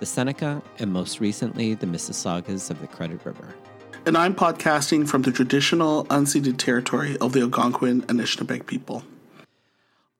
[0.00, 3.54] the Seneca, and most recently, the Mississaugas of the Credit River.
[4.06, 9.04] And I'm podcasting from the traditional unceded territory of the Algonquin Anishinaabe people.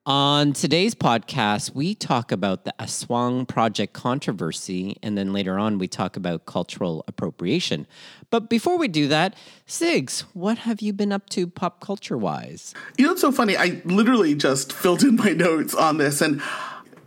[0.05, 5.87] On today's podcast, we talk about the Aswang Project controversy, and then later on, we
[5.87, 7.85] talk about cultural appropriation.
[8.29, 9.35] But before we do that,
[9.67, 12.73] Sigs, what have you been up to pop culture wise?
[12.97, 13.57] You know, it's so funny.
[13.57, 16.41] I literally just filled in my notes on this, and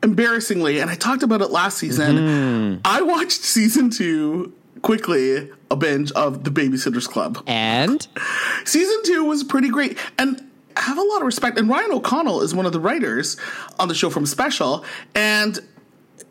[0.04, 2.80] embarrassingly, and I talked about it last season, mm-hmm.
[2.84, 7.42] I watched season two quickly a binge of The Babysitter's Club.
[7.46, 8.06] And
[8.64, 9.98] season two was pretty great.
[10.18, 11.58] And I have a lot of respect.
[11.58, 13.36] And Ryan O'Connell is one of the writers
[13.78, 15.58] on the show from Special, and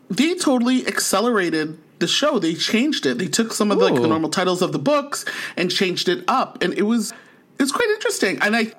[0.08, 2.38] they totally accelerated the show.
[2.38, 3.18] They changed it.
[3.18, 5.24] They took some of the, like, the normal titles of the books
[5.56, 7.12] and changed it up, and it was
[7.58, 8.38] it's quite interesting.
[8.40, 8.72] And I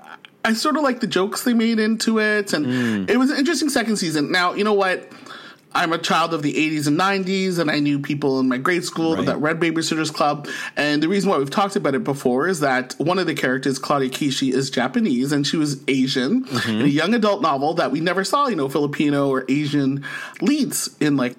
[0.46, 3.10] I sort of like the jokes they made into it, and mm.
[3.10, 4.32] it was an interesting second season.
[4.32, 5.12] Now you know what
[5.76, 8.86] I'm a child of the 80s and 90s, and I knew people in my grade
[8.86, 9.26] school right.
[9.26, 10.48] that read Babysitters Club.
[10.78, 13.78] And the reason why we've talked about it before is that one of the characters,
[13.78, 16.70] Claudia Kishi, is Japanese and she was Asian mm-hmm.
[16.70, 20.06] in a young adult novel that we never saw, you know, Filipino or Asian
[20.40, 21.36] leads in like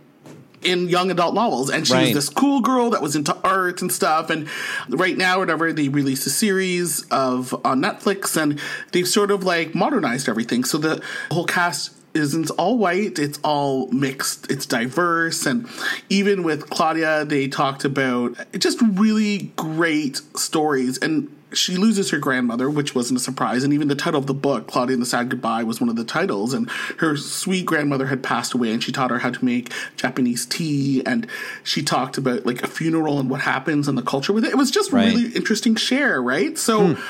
[0.67, 1.71] in young adult novels.
[1.71, 2.03] And she right.
[2.03, 4.29] was this cool girl that was into art and stuff.
[4.31, 4.49] And
[4.89, 8.61] right now, whatever, they released a series of on Netflix and
[8.93, 10.65] they've sort of like modernized everything.
[10.65, 15.69] So the whole cast isn't all white it's all mixed it's diverse and
[16.09, 22.71] even with claudia they talked about just really great stories and she loses her grandmother,
[22.71, 23.65] which wasn't a surprise.
[23.65, 25.97] And even the title of the book, Claudia and the Sad Goodbye, was one of
[25.97, 26.53] the titles.
[26.53, 30.47] And her sweet grandmother had passed away, and she taught her how to make Japanese
[30.47, 31.03] tea.
[31.05, 31.27] And
[31.63, 34.51] she talked about like a funeral and what happens and the culture with it.
[34.51, 35.07] It was just right.
[35.07, 36.57] really interesting share, right?
[36.59, 37.01] So hmm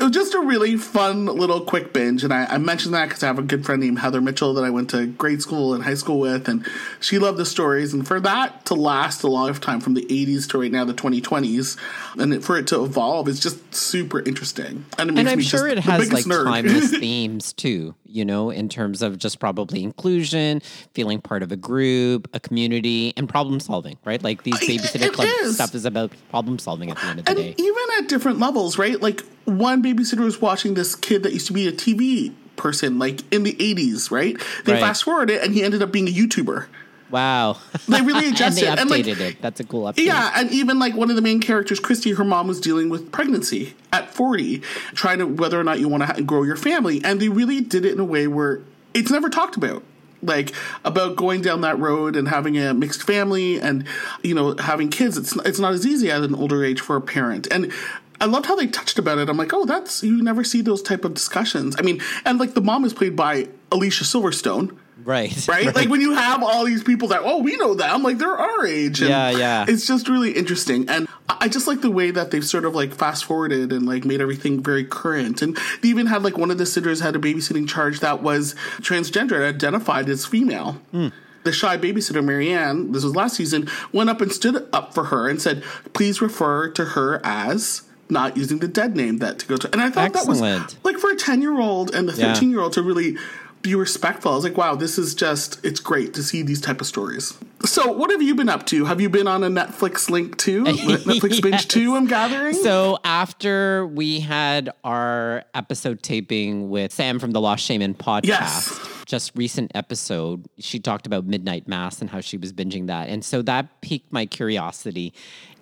[0.00, 2.24] it was just a really fun little quick binge.
[2.24, 4.64] And I, I mentioned that because I have a good friend named Heather Mitchell that
[4.64, 6.66] I went to grade school and high school with, and
[7.00, 7.92] she loved the stories.
[7.92, 11.76] And for that to last a lifetime from the 80s to right now, the 2020s,
[12.18, 14.86] and for it to evolve is just super interesting.
[14.98, 16.44] And, and I'm sure it has like nerd.
[16.44, 20.62] timeless themes too, you know, in terms of just probably inclusion,
[20.94, 24.22] feeling part of a group, a community, and problem solving, right?
[24.22, 25.56] Like these babysitter club is.
[25.56, 27.54] stuff is about problem solving at the end of the and day.
[27.58, 28.98] Even at different levels, right?
[28.98, 29.22] Like
[29.58, 33.42] one babysitter was watching this kid that used to be a TV person, like in
[33.42, 34.36] the 80s, right?
[34.64, 34.80] They right.
[34.80, 36.66] fast forward it and he ended up being a YouTuber.
[37.10, 37.58] Wow.
[37.88, 39.42] They really adjusted and they updated and like, it.
[39.42, 40.04] That's a cool update.
[40.04, 43.10] Yeah, and even like one of the main characters, Kristy, her mom was dealing with
[43.10, 44.60] pregnancy at 40,
[44.94, 47.02] trying to whether or not you want to grow your family.
[47.02, 48.60] And they really did it in a way where
[48.94, 49.82] it's never talked about
[50.22, 50.52] like
[50.84, 53.86] about going down that road and having a mixed family and
[54.22, 57.00] you know having kids it's it's not as easy at an older age for a
[57.00, 57.72] parent and
[58.20, 59.28] I loved how they touched about it.
[59.28, 61.76] I'm like, oh, that's you never see those type of discussions.
[61.78, 64.76] I mean, and like the mom is played by Alicia Silverstone.
[65.02, 65.66] Right, right.
[65.66, 65.74] Right.
[65.74, 68.66] Like when you have all these people that, oh, we know them, like they're our
[68.66, 69.00] age.
[69.00, 69.64] yeah, yeah.
[69.66, 70.88] It's just really interesting.
[70.90, 74.04] And I just like the way that they've sort of like fast forwarded and like
[74.04, 75.40] made everything very current.
[75.40, 78.54] And they even had like one of the sitters had a babysitting charge that was
[78.80, 80.80] transgender, and identified as female.
[80.92, 84.92] Mm the shy babysitter Mary Anne, this was last season, went up and stood up
[84.92, 85.62] for her and said,
[85.94, 89.70] "Please refer to her as not using the dead name that to go to.
[89.72, 90.40] And I thought Excellent.
[90.40, 92.54] that was like for a 10 year old and the 13 yeah.
[92.54, 93.16] year old to really
[93.62, 94.32] be respectful.
[94.32, 97.36] I was like, wow, this is just, it's great to see these type of stories.
[97.64, 98.86] So, what have you been up to?
[98.86, 100.64] Have you been on a Netflix link too?
[100.64, 101.40] Netflix yes.
[101.40, 102.54] binge too, I'm gathering?
[102.54, 109.04] So, after we had our episode taping with Sam from the Lost Shaman podcast, yes.
[109.04, 113.10] just recent episode, she talked about Midnight Mass and how she was binging that.
[113.10, 115.12] And so that piqued my curiosity.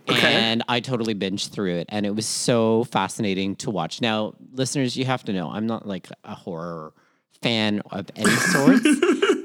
[0.08, 0.34] Okay.
[0.34, 4.00] And I totally binged through it, and it was so fascinating to watch.
[4.00, 6.92] Now, listeners, you have to know I'm not like a horror
[7.42, 8.82] fan of any sort.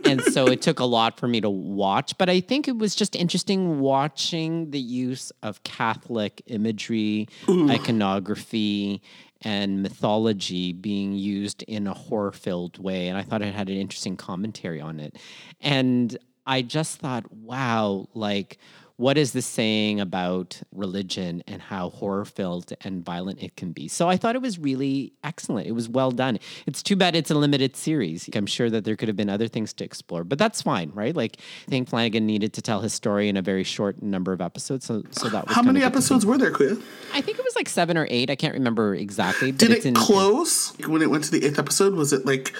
[0.06, 2.95] and so it took a lot for me to watch, but I think it was
[2.95, 7.69] just interesting watching the use of Catholic imagery, Ooh.
[7.69, 9.01] iconography,
[9.42, 13.09] and mythology being used in a horror filled way.
[13.09, 15.18] And I thought it had an interesting commentary on it.
[15.59, 18.57] And I just thought, wow, like
[18.98, 23.88] what is this saying about religion and how horror filled and violent it can be?
[23.88, 25.68] So I thought it was really excellent.
[25.68, 26.38] It was well done.
[26.68, 28.30] It's too bad it's a limited series.
[28.36, 31.16] I'm sure that there could have been other things to explore, but that's fine, right?
[31.16, 31.38] Like
[31.68, 34.86] I think Flanagan needed to tell his story in a very short number of episodes.
[34.86, 36.81] So, so that was how many episodes were there, Kuya?
[37.13, 38.30] I think it was like seven or eight.
[38.30, 39.51] I can't remember exactly.
[39.51, 41.95] Did it in, close when it went to the eighth episode?
[41.95, 42.54] Was it like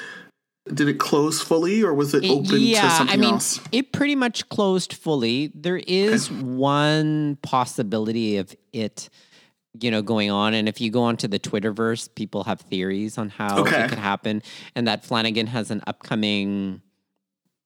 [0.72, 3.60] did it close fully or was it open yeah, to something I mean, else?
[3.72, 5.52] It pretty much closed fully.
[5.54, 6.42] There is okay.
[6.42, 9.10] one possibility of it,
[9.82, 10.54] you know, going on.
[10.54, 13.84] And if you go onto the Twitterverse, people have theories on how okay.
[13.84, 14.42] it could happen.
[14.76, 16.82] And that Flanagan has an upcoming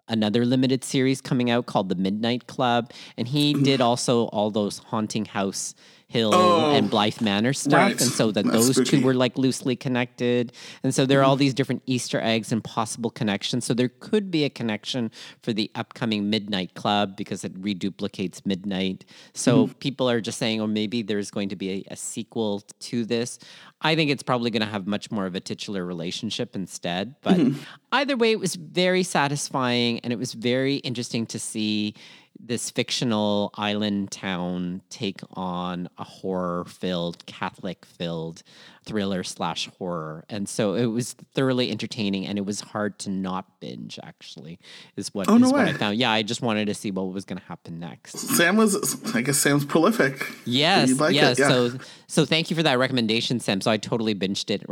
[0.07, 2.91] another limited series coming out called The Midnight Club.
[3.17, 3.63] And he mm.
[3.63, 5.75] did also all those haunting house
[6.09, 7.73] Hill oh, and Bly Manor stuff.
[7.73, 7.91] Right.
[7.99, 8.99] And so that That's those spooky.
[8.99, 10.53] two were like loosely connected.
[10.81, 11.39] And so there are all mm-hmm.
[11.39, 13.65] these different Easter eggs and possible connections.
[13.65, 15.11] So there could be a connection
[15.43, 19.03] for the upcoming Midnight Club because it reduplicates Midnight.
[19.33, 19.79] So mm.
[19.79, 23.03] people are just saying, or oh, maybe there's going to be a, a sequel to
[23.03, 23.37] this.
[23.81, 27.15] I think it's probably going to have much more of a titular relationship instead.
[27.21, 27.61] But mm-hmm.
[27.91, 31.95] either way, it was very satisfying and it was very interesting to see
[32.39, 38.43] this fictional island town take on a horror filled, Catholic filled
[38.87, 40.23] thriller slash horror.
[40.29, 44.59] And so it was thoroughly entertaining and it was hard to not binge actually
[44.95, 45.97] is what, oh, is no what I found.
[45.97, 48.17] Yeah, I just wanted to see what was going to happen next.
[48.17, 50.25] Sam was I guess Sam's prolific.
[50.45, 50.99] Yes.
[50.99, 51.37] Like yes.
[51.37, 51.49] Yeah.
[51.49, 51.71] So
[52.07, 53.59] so thank you for that recommendation Sam.
[53.59, 54.65] So I totally binged it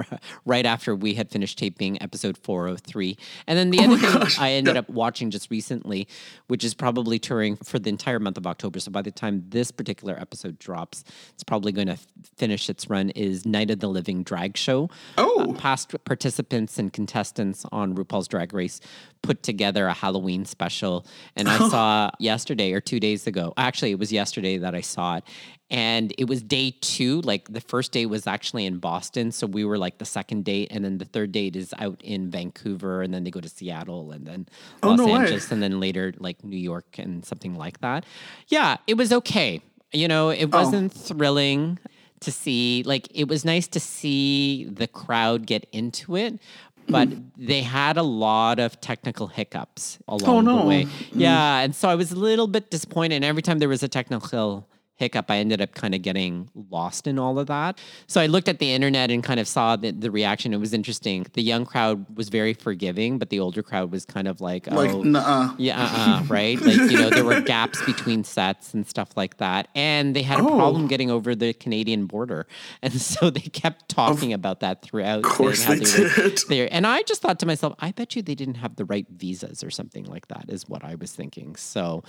[0.46, 3.18] right after we had finished taping episode 403.
[3.48, 4.40] And then the oh other thing gosh.
[4.40, 4.80] I ended yeah.
[4.80, 6.08] up watching just recently,
[6.48, 8.80] which is probably touring for the entire month of October.
[8.80, 11.04] So by the time this particular episode drops,
[11.34, 12.08] it's probably going to f-
[12.38, 14.90] finish its run is Night of the Living living drag show.
[15.18, 15.50] Oh.
[15.50, 18.80] Uh, past participants and contestants on RuPaul's Drag Race
[19.24, 21.08] put together a Halloween special.
[21.36, 25.18] And I saw yesterday or two days ago, actually, it was yesterday that I saw
[25.18, 25.24] it.
[25.72, 27.22] And it was day two.
[27.22, 29.32] Like the first day was actually in Boston.
[29.32, 30.68] So we were like the second date.
[30.70, 33.02] And then the third date is out in Vancouver.
[33.02, 34.48] And then they go to Seattle and then
[34.84, 35.50] oh, Los no Angeles.
[35.50, 35.56] Way.
[35.56, 38.06] And then later, like New York and something like that.
[38.50, 39.62] Yeah, it was okay.
[39.92, 40.58] You know, it oh.
[40.58, 41.00] wasn't oh.
[41.00, 41.80] thrilling
[42.26, 46.40] to see like it was nice to see the crowd get into it
[46.88, 47.24] but mm.
[47.38, 50.60] they had a lot of technical hiccups along oh, no.
[50.62, 50.84] the way.
[50.84, 50.92] Mm.
[51.14, 53.16] Yeah, and so I was a little bit disappointed.
[53.16, 57.06] And every time there was a technical hiccup, I ended up kind of getting lost
[57.06, 57.80] in all of that.
[58.08, 60.54] So I looked at the internet and kind of saw the, the reaction.
[60.54, 61.26] It was interesting.
[61.34, 64.76] The young crowd was very forgiving, but the older crowd was kind of like, oh,
[64.76, 65.54] like, nuh-uh.
[65.58, 66.60] yeah, uh-uh, right?
[66.60, 69.68] Like, you know, there were gaps between sets and stuff like that.
[69.76, 70.56] And they had a oh.
[70.56, 72.48] problem getting over the Canadian border.
[72.82, 75.20] And so they kept talking of about that throughout.
[75.20, 76.40] Of course they, they did.
[76.50, 76.68] There.
[76.72, 79.64] And I just thought to myself, I bet you they didn't have the right visas
[79.64, 81.56] or something like that is what I was thinking.
[81.56, 82.04] So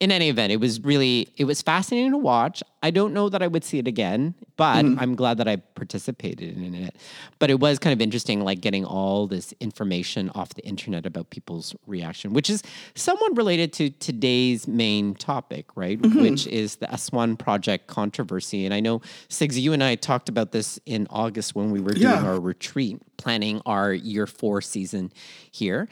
[0.00, 2.62] in any event, it was really, it was fascinating to watch watch.
[2.82, 4.96] I don't know that I would see it again, but mm.
[5.00, 6.96] I'm glad that I participated in it.
[7.38, 11.28] But it was kind of interesting, like getting all this information off the internet about
[11.28, 12.62] people's reaction, which is
[12.94, 16.00] somewhat related to today's main topic, right?
[16.00, 16.22] Mm-hmm.
[16.22, 18.64] Which is the Aswang project controversy.
[18.64, 21.92] And I know, Sigs, you and I talked about this in August when we were
[21.92, 22.24] doing yeah.
[22.24, 25.12] our retreat, planning our year four season
[25.50, 25.86] here.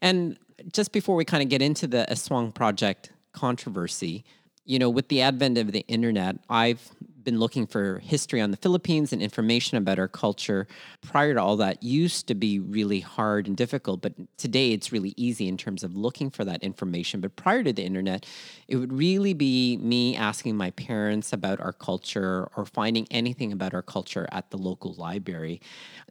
[0.00, 0.38] And
[0.72, 4.24] just before we kind of get into the Aswang project controversy,
[4.64, 6.90] you know, with the advent of the internet, I've
[7.24, 10.66] been looking for history on the Philippines and information about our culture.
[11.02, 15.14] Prior to all that, used to be really hard and difficult, but today it's really
[15.16, 17.20] easy in terms of looking for that information.
[17.20, 18.26] But prior to the internet,
[18.68, 23.74] it would really be me asking my parents about our culture or finding anything about
[23.74, 25.60] our culture at the local library.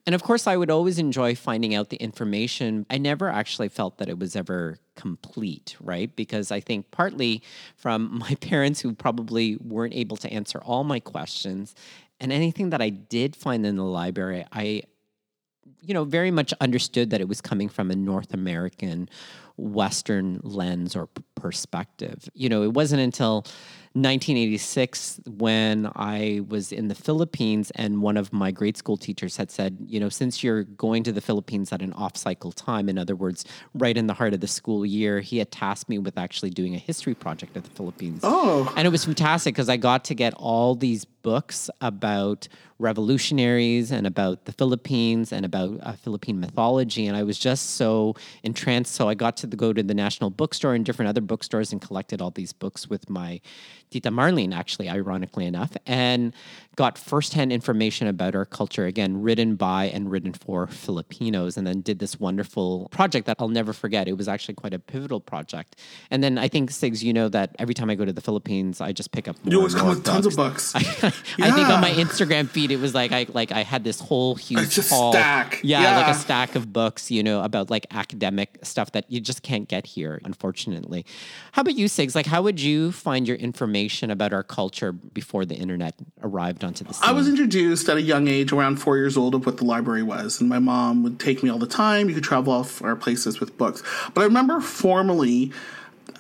[0.06, 2.86] And of course, I would always enjoy finding out the information.
[2.90, 6.14] I never actually felt that it was ever complete, right?
[6.16, 7.42] Because I think partly
[7.78, 11.76] from my parents who probably weren't able to answer all my questions,
[12.20, 14.84] and anything that I did find in the library, I
[15.82, 19.10] you know, very much understood that it was coming from a North American
[19.58, 22.30] Western lens or perspective.
[22.34, 23.46] You know, it wasn't until
[24.02, 29.52] 1986 when I was in the Philippines and one of my grade school teachers had
[29.52, 32.98] said, you know, since you're going to the Philippines at an off cycle time, in
[32.98, 36.18] other words, right in the heart of the school year, he had tasked me with
[36.18, 38.22] actually doing a history project of the Philippines.
[38.24, 38.72] Oh.
[38.76, 42.48] And it was fantastic because I got to get all these books about
[42.80, 47.08] revolutionaries and about the Philippines and about uh, Philippine mythology.
[47.08, 48.96] And I was just so entranced.
[48.96, 51.82] So I got to the, go to the National Bookstore and different other bookstores and
[51.82, 53.42] collected all these books with my
[53.90, 56.34] Tita Marlene, actually, ironically enough, and
[56.80, 61.82] got firsthand information about our culture, again, written by and written for Filipinos, and then
[61.82, 64.08] did this wonderful project that I'll never forget.
[64.08, 65.76] It was actually quite a pivotal project.
[66.10, 68.80] And then I think, Sigs, you know that every time I go to the Philippines,
[68.80, 70.72] I just pick up more You always come with tons of books.
[70.72, 71.04] books.
[71.04, 71.08] I,
[71.48, 74.36] I think on my Instagram feed, it was like I like I had this whole
[74.36, 75.12] huge haul.
[75.12, 75.60] stack.
[75.64, 79.44] Yeah, like a stack of books, you know, about like academic stuff that you just
[79.44, 81.06] can't get here, unfortunately.
[81.52, 82.16] How about you, Sigs?
[82.16, 86.84] Like, how would you find your information about our culture before the internet arrived onto
[86.86, 87.10] the scene?
[87.10, 90.04] I was introduced at a young age, around four years old, of what the library
[90.04, 92.08] was, and my mom would take me all the time.
[92.08, 93.84] You could travel off our places with books,
[94.14, 95.52] but I remember formally.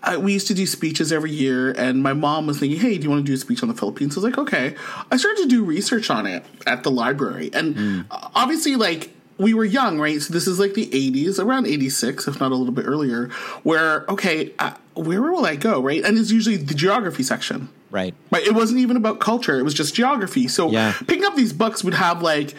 [0.02, 3.04] I, we used to do speeches every year, and my mom was thinking, "Hey, do
[3.04, 4.76] you want to do a speech on the Philippines?" I was like, "Okay."
[5.12, 8.06] I started to do research on it at the library, and mm.
[8.34, 10.22] obviously, like we were young, right?
[10.22, 13.30] So this is like the '80s, around '86, if not a little bit earlier.
[13.64, 16.04] Where okay, uh, where will I go, right?
[16.04, 17.70] And it's usually the geography section.
[17.92, 18.14] right.
[18.32, 18.46] Right.
[18.46, 19.58] It wasn't even about culture.
[19.58, 20.48] It was just geography.
[20.48, 20.94] So Yeah.
[21.08, 22.54] picking up these books would have like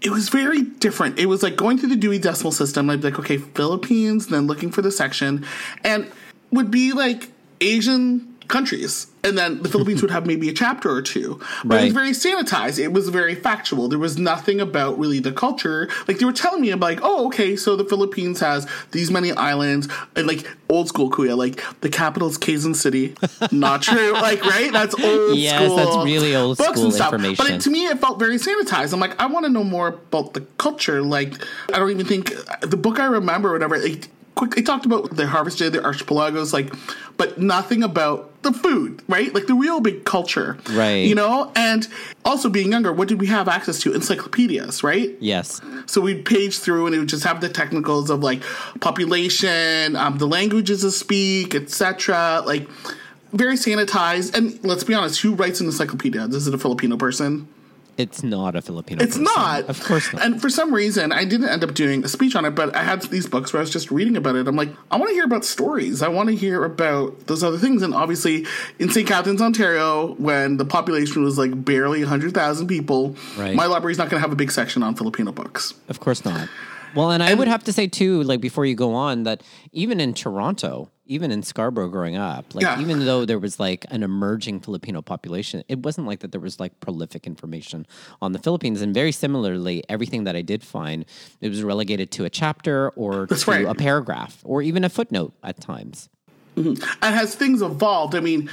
[0.00, 1.16] it was very different.
[1.20, 2.90] It was like going through the Dewey Decimal System.
[2.90, 5.46] I'd be like, okay, Philippines, then looking for the section,
[5.84, 6.10] and
[6.50, 7.28] would be like
[7.60, 9.06] Asian countries.
[9.24, 11.40] And then the Philippines would have maybe a chapter or two.
[11.64, 12.78] But it was very sanitized.
[12.78, 13.88] It was very factual.
[13.88, 15.88] There was nothing about really the culture.
[16.08, 19.30] Like they were telling me, I'm like, oh, okay, so the Philippines has these many
[19.32, 23.14] islands and like old school Kuya, like the capital's Quezon City.
[23.52, 24.12] Not true.
[24.20, 24.72] like, right?
[24.72, 25.76] That's old Yes, school.
[25.76, 27.12] that's really old books school and stuff.
[27.12, 28.92] But it, to me, it felt very sanitized.
[28.92, 31.00] I'm like, I want to know more about the culture.
[31.00, 31.34] Like,
[31.72, 33.76] I don't even think the book I remember, or whatever.
[33.76, 36.72] It, quick, it talked about the harvested, the archipelagos, like,
[37.16, 39.32] but nothing about the food, right?
[39.34, 41.06] Like the real big culture, Right.
[41.06, 41.86] You know, and
[42.24, 43.94] also being younger, what did we have access to?
[43.94, 45.16] Encyclopedias, right?
[45.20, 45.60] Yes.
[45.86, 48.42] So we'd page through and it would just have the technicals of like
[48.80, 52.42] population, um, the languages to speak, etc.
[52.44, 52.68] Like
[53.32, 54.36] very sanitized.
[54.36, 56.26] And let's be honest, who writes an encyclopedia?
[56.26, 57.48] this Is it a Filipino person?
[57.98, 59.02] It's not a Filipino.
[59.02, 59.24] It's person.
[59.24, 59.64] not.
[59.68, 60.22] Of course not.
[60.24, 62.82] And for some reason, I didn't end up doing a speech on it, but I
[62.82, 64.48] had these books where I was just reading about it.
[64.48, 66.00] I'm like, I want to hear about stories.
[66.02, 67.82] I want to hear about those other things.
[67.82, 68.46] And obviously,
[68.78, 69.06] in St.
[69.06, 73.54] Catharines, Ontario, when the population was like barely 100,000 people, Right.
[73.54, 75.74] my library's not going to have a big section on Filipino books.
[75.88, 76.48] Of course not.
[76.94, 79.98] Well, and I would have to say too, like before you go on, that even
[80.00, 82.80] in Toronto, even in Scarborough growing up, like Yeah.
[82.80, 86.58] even though there was like an emerging Filipino population, it wasn't like that there was
[86.58, 87.86] like prolific information
[88.22, 88.80] on the Philippines.
[88.80, 91.04] And very similarly, everything that I did find,
[91.40, 93.66] it was relegated to a chapter or That's to right.
[93.66, 96.08] a paragraph or even a footnote at times.
[96.56, 96.82] Mm-hmm.
[97.02, 98.50] And as things evolved, I mean,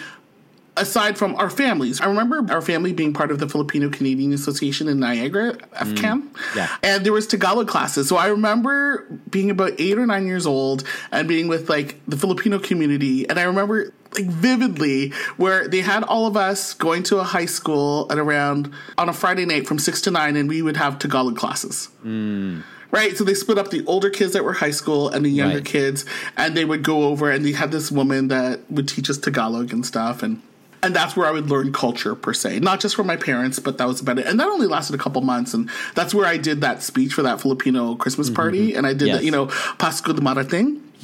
[0.80, 4.88] aside from our families, I remember our family being part of the Filipino Canadian Association
[4.88, 6.30] in Niagara, FCAM.
[6.30, 6.76] Mm, yeah.
[6.84, 8.08] And there was Tagalog classes.
[8.10, 12.18] So I remember being about eight or nine years old and being with like the
[12.18, 13.30] Filipino community.
[13.30, 17.46] And I remember like vividly where they had all of us going to a high
[17.46, 20.98] school at around on a Friday night from six to nine, and we would have
[20.98, 21.90] Tagalog classes.
[22.04, 22.64] Mm.
[22.92, 25.58] Right, so they split up the older kids that were high school and the younger
[25.58, 25.66] Right.
[25.66, 26.06] kids,
[26.36, 29.72] and they would go over and they had this woman that would teach us Tagalog
[29.72, 30.42] and stuff, and
[30.82, 33.78] and that's where I would learn culture per se, not just from my parents, but
[33.78, 34.26] that was about it.
[34.26, 37.22] And that only lasted a couple months, and that's where I did that speech for
[37.24, 38.36] that Filipino Christmas mm-hmm.
[38.36, 39.18] party, and I did Yes.
[39.18, 40.82] that, you know, Pasco de Marating.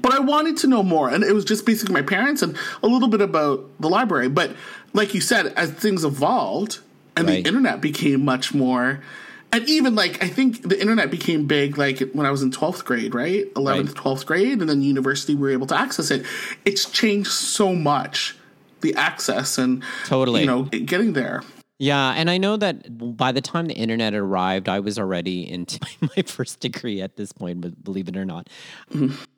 [0.00, 2.86] but I wanted to know more, and it was just basically my parents and a
[2.86, 4.28] little bit about the library.
[4.28, 4.56] But
[4.94, 6.78] like you said, as things evolved
[7.16, 7.42] and Right.
[7.44, 9.00] the internet became much more,
[9.52, 12.84] and even like I think the internet became big like when I was in twelfth
[12.84, 16.24] grade, right, eleventh, twelfth grade, and then university we were able to access it.
[16.64, 18.36] It's changed so much,
[18.84, 20.42] the access and Totally.
[20.42, 21.42] you know, getting there.
[21.78, 25.80] Yeah, and I know that by the time the internet arrived, I was already into
[26.00, 28.48] my first degree at this point, but believe it or not.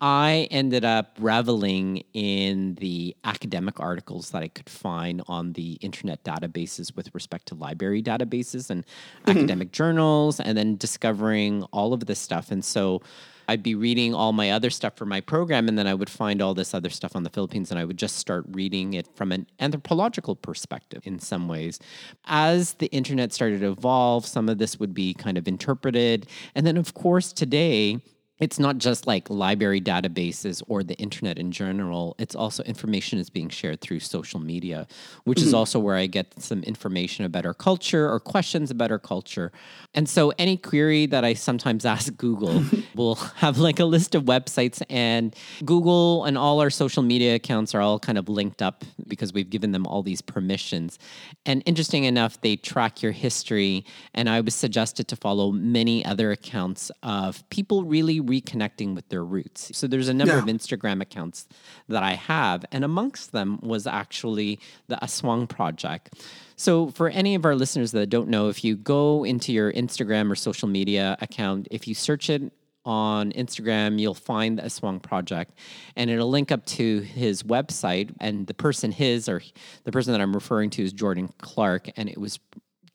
[0.03, 6.25] I ended up reveling in the academic articles that I could find on the internet
[6.25, 9.31] databases with respect to library databases and mm-hmm.
[9.31, 12.51] academic journals, and then discovering all of this stuff.
[12.51, 13.01] And so
[13.49, 16.43] I'd be reading all my other stuff for my program, and then I would find
[16.43, 19.33] all this other stuff on the Philippines, and I would just start reading it from
[19.33, 21.79] an anthropological perspective in some ways.
[22.25, 26.27] As the internet started to evolve, some of this would be kind of interpreted.
[26.55, 28.01] And then, of course, today,
[28.39, 32.15] it's not just like library databases or the internet in general.
[32.19, 34.87] It's also information is being shared through social media,
[35.25, 35.57] which is mm-hmm.
[35.57, 39.53] also where I get some information about our culture or questions about our culture.
[39.95, 42.63] And so any query that I sometimes ask Google
[42.95, 47.75] will have like a list of websites and Google and all our social media accounts
[47.75, 50.99] are all kind of linked up because we've given them all these permissions.
[51.47, 53.87] And interesting enough, they track your history.
[54.13, 59.25] And I was suggested to follow many other accounts of people really reconnecting with their
[59.25, 59.71] roots.
[59.77, 60.41] So there's a number Yeah.
[60.41, 61.47] of Instagram accounts
[61.89, 66.15] that I have, and amongst them was actually the Aswang Project.
[66.57, 70.31] So, for any of our listeners that don't know, if you go into your Instagram
[70.31, 72.53] or social media account, if you search it
[72.85, 75.53] on Instagram, you'll find the Aswang Project,
[75.97, 78.15] and it'll link up to his website.
[78.21, 79.43] And the person, his or
[79.85, 82.39] the person that I'm referring to, is Jordan Clark, and it was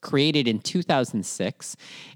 [0.02, 1.76] created in 2006,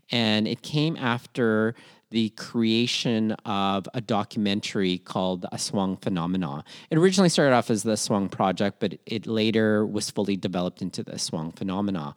[0.10, 1.76] and it came after
[2.12, 6.64] the creation of a documentary called The Aswang Phenomena.
[6.90, 11.04] It originally started off as the Aswang Project, but it later was fully developed into
[11.04, 12.16] the Aswang Phenomena.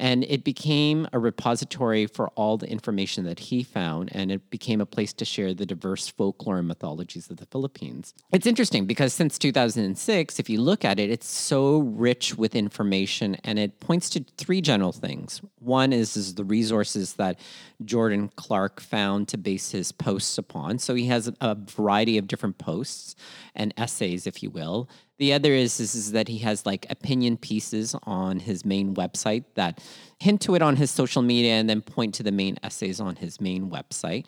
[0.00, 4.80] And it became a repository for all the information that he found, and it became
[4.80, 8.14] a place to share the diverse folklore and mythologies of the Philippines.
[8.32, 13.36] It's interesting because since 2006, if you look at it, it's so rich with information,
[13.44, 15.42] and it points to three general things.
[15.58, 17.38] One is, is the resources that
[17.84, 20.78] Jordan Clark found to base his posts upon.
[20.78, 23.14] So he has a variety of different posts
[23.54, 24.88] and essays, if you will.
[25.20, 29.44] The other is, is, is that he has like opinion pieces on his main website
[29.54, 29.84] that
[30.18, 33.16] hint to it on his social media and then point to the main essays on
[33.16, 34.24] his main website.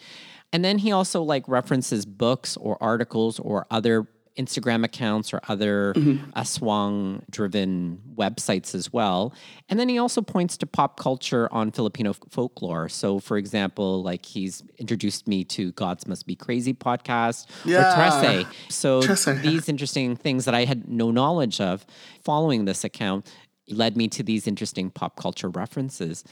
[0.53, 5.93] And then he also like references books or articles or other Instagram accounts or other
[5.95, 6.31] mm-hmm.
[6.35, 9.35] uh, Aswang driven websites as well.
[9.69, 12.89] And then he also points to pop culture on Filipino folklore.
[12.89, 17.93] So, for example, like he's introduced me to Gods Must Be Crazy podcast Yeah.
[17.93, 18.47] or Trese.
[18.71, 19.41] So, yeah.
[19.43, 21.87] these interesting things that I had no knowledge of
[22.25, 23.31] following this account
[23.69, 26.25] led me to these interesting pop culture references.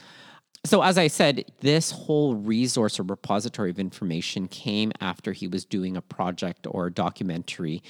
[0.63, 5.65] So, as I said, this whole resource or repository of information came after he was
[5.65, 7.81] doing a project or a documentary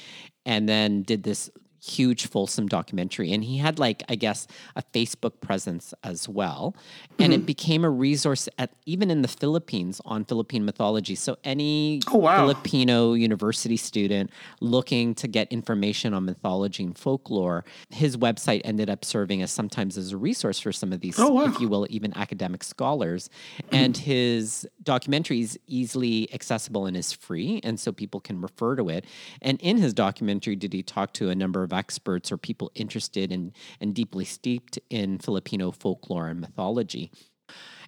[0.46, 1.50] and then did this
[1.84, 3.32] huge, fulsome documentary.
[3.32, 6.76] And he had, like, I guess, a Facebook presence as well.
[7.20, 7.42] And Mm-hmm.
[7.42, 11.16] it became a resource at even in the Philippines on Philippine mythology.
[11.16, 12.38] So, any Oh, wow.
[12.40, 19.04] Filipino university student looking to get information on mythology and folklore, his website ended up
[19.06, 21.46] serving as sometimes as a resource for some of these, Oh, wow.
[21.46, 23.30] if you will, even academic scholars.
[23.72, 28.90] And his documentary is easily accessible and is free, and so people can refer to
[28.90, 29.06] it.
[29.42, 33.32] And in his documentary, did he talk to a number of experts or people interested
[33.32, 37.12] in and deeply steeped in Filipino folklore and mythology?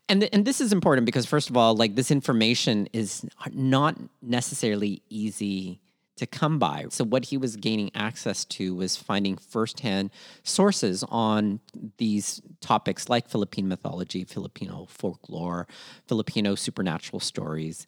[0.09, 3.97] And, th- and this is important because first of all, like this information is not
[4.21, 5.79] necessarily easy
[6.17, 6.85] to come by.
[6.89, 10.11] So what he was gaining access to was finding firsthand
[10.43, 11.59] sources on
[11.97, 15.67] these topics like Philippine mythology, Filipino folklore,
[16.07, 17.87] Filipino supernatural stories.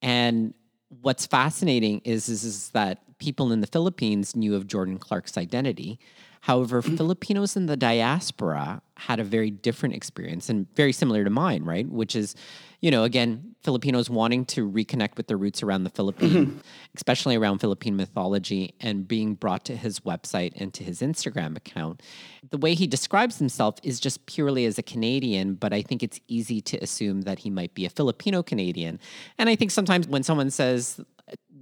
[0.00, 0.54] And
[0.88, 5.98] what's fascinating is, is, is that people in the Philippines knew of Jordan Clark's identity.
[6.46, 6.94] However, mm-hmm.
[6.94, 11.88] Filipinos in the diaspora had a very different experience and very similar to mine, right?
[11.88, 12.36] Which is,
[12.80, 16.58] you know, again, Filipinos wanting to reconnect with their roots around the Philippines, mm-hmm.
[16.94, 22.00] especially around Philippine mythology, and being brought to his website and to his Instagram account.
[22.48, 26.20] The way he describes himself is just purely as a Canadian, but I think it's
[26.28, 29.00] easy to assume that he might be a Filipino Canadian.
[29.36, 31.00] And I think sometimes when someone says,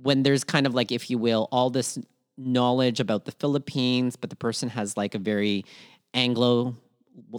[0.03, 1.99] when there's kind of like, if you will, all this
[2.37, 5.65] knowledge about the Philippines, but the person has like a very
[6.13, 6.77] Anglo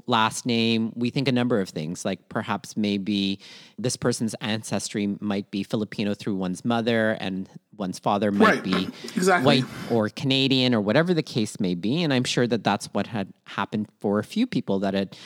[0.07, 3.39] last name, we think a number of things, like perhaps maybe
[3.77, 8.63] this person's ancestry might be Filipino through one's mother and one's father might Right.
[8.63, 9.61] be Exactly.
[9.61, 12.03] white or Canadian or whatever the case may be.
[12.03, 15.17] And I'm sure that that's what had happened for a few people that had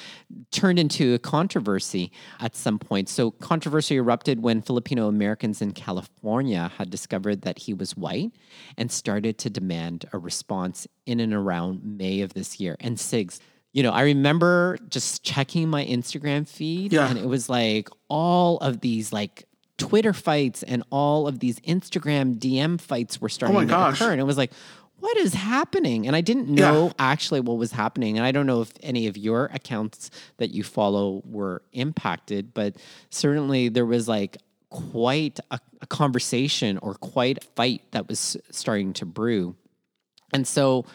[0.52, 3.08] turned into a controversy at some point.
[3.08, 8.32] So, controversy erupted when Filipino Americans in California had discovered that he was white
[8.78, 12.76] and started to demand a response in and around May of this year.
[12.80, 13.40] And SIGs,
[13.74, 17.10] you know, I remember just checking my Instagram feed Yeah.
[17.10, 19.46] and it was like all of these like
[19.78, 24.02] Twitter fights and all of these Instagram DM fights were starting Oh to gosh.
[24.02, 24.12] occur.
[24.12, 24.52] And it was like,
[24.98, 26.08] what is happening?
[26.08, 26.72] And I didn't Yeah.
[26.72, 28.18] know actually what was happening.
[28.18, 32.76] And I don't know if any of your accounts that you follow were impacted, but
[33.10, 34.36] certainly there was like
[34.70, 39.56] quite a, a conversation or quite a fight that was starting to brew.
[40.34, 40.86] And so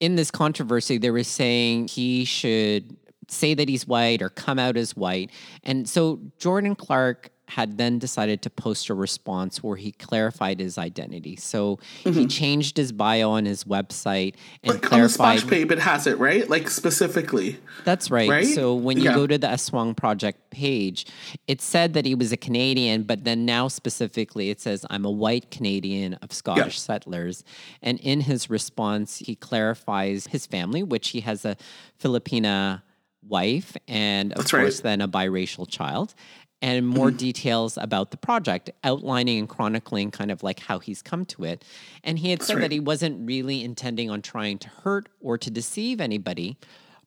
[0.00, 2.96] in this controversy, they were saying he should
[3.28, 5.30] say that he's white or come out as white.
[5.62, 10.78] And so Jordan Clark had then decided to post a response where he clarified his
[10.78, 11.36] identity.
[11.36, 12.26] So he mm-hmm.
[12.26, 15.38] changed his bio on his website and Like on the clarified.
[15.38, 17.58] splash page, it has it right, like specifically.
[17.84, 18.30] That's right.
[18.30, 18.46] Right?
[18.46, 19.14] So when you Yeah.
[19.14, 21.06] go to the Aswang Project page,
[21.46, 25.10] it said that he was a Canadian, but then now specifically it says, I'm a
[25.10, 27.44] white Canadian of Scottish settlers.
[27.82, 31.56] And in his response, he clarifies his family, which he has a
[32.02, 32.82] Filipina
[33.28, 34.62] wife and of That's right.
[34.62, 36.14] course then a biracial child.
[36.62, 37.18] and more mm-hmm.
[37.18, 41.62] details about the project, outlining and chronicling kind of like how he's come to it.
[42.02, 42.62] And he had That's said right.
[42.62, 46.56] that he wasn't really intending on trying to hurt or to deceive anybody.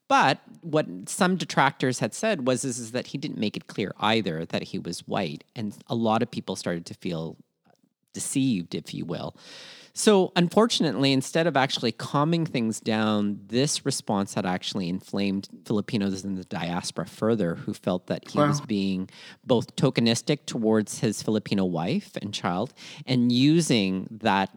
[0.08, 3.94] But what some detractors had said was is, is that he didn't make it clear
[4.00, 5.44] either that he was white.
[5.56, 7.36] And a lot of people started to feel
[8.14, 9.36] deceived, if you will.
[9.98, 16.36] So, unfortunately, instead of actually calming things down, this response had actually inflamed Filipinos in
[16.36, 18.50] the diaspora further, who felt that he wow.
[18.50, 19.10] was being
[19.44, 22.76] both tokenistic towards his Filipino wife and child
[23.08, 24.56] and using that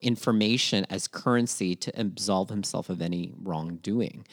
[0.00, 4.26] information as currency to absolve himself of any wrongdoing.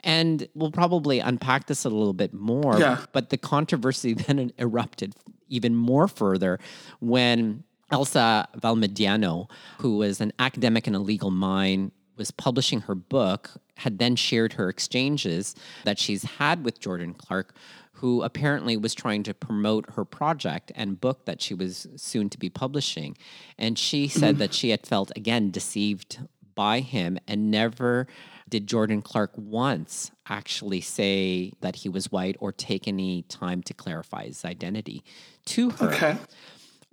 [0.00, 2.78] And we'll probably unpack this a little bit more.
[2.78, 3.06] Yeah.
[3.12, 5.14] But the controversy then erupted
[5.48, 6.58] even more further
[7.00, 7.64] when
[7.94, 14.00] Elsa Valmidiano, who was an academic in a legal mind, was publishing her book, had
[14.00, 15.54] then shared her exchanges
[15.84, 17.54] that she's had with Jordan Clark,
[17.92, 22.38] who apparently was trying to promote her project and book that she was soon to
[22.38, 23.16] be publishing.
[23.56, 24.38] And she said mm-hmm.
[24.40, 26.18] that she had felt, again, deceived
[26.56, 28.08] by him and never
[28.48, 33.72] did Jordan Clark once actually say that he was white or take any time to
[33.72, 35.04] clarify his identity
[35.46, 35.92] to her.
[35.92, 36.16] Okay.